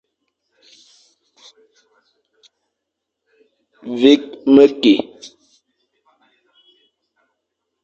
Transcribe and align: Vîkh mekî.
Vîkh 3.99 4.29
mekî. 4.55 4.95